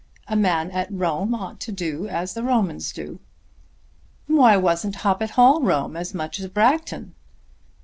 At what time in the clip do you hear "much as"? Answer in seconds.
6.15-6.47